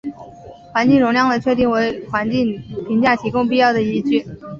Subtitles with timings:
[0.73, 4.25] 环境容量的确定为环境评价提供必要的依据。